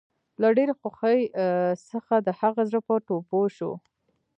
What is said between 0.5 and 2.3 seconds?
ډېرې خوښۍ څخه د